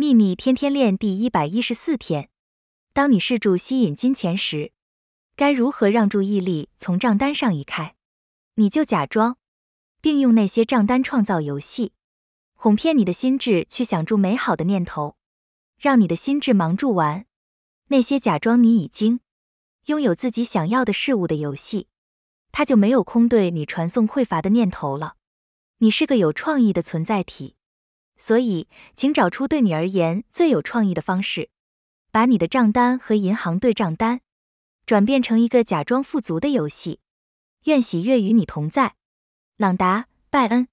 [0.00, 2.30] 秘密天天练第一百一十四天。
[2.92, 4.70] 当你试图吸引金钱时，
[5.34, 7.96] 该如何让注意力从账单上移开？
[8.54, 9.38] 你就假装，
[10.00, 11.94] 并用那些账单创造游戏，
[12.54, 15.16] 哄骗你的心智去想住美好的念头，
[15.80, 17.26] 让你的心智忙住玩
[17.88, 19.18] 那些假装你已经
[19.86, 21.88] 拥有自己想要的事物的游戏，
[22.52, 25.16] 它就没有空对你传送匮乏的念头了。
[25.78, 27.56] 你是个有创意的存在体。
[28.18, 31.48] 所以，请找出对你而言最有创意的方式，
[32.10, 34.20] 把你的账单和银行对账单
[34.84, 37.00] 转变成一个假装富足的游戏。
[37.64, 38.96] 愿喜悦与你同在，
[39.56, 40.68] 朗达·拜恩。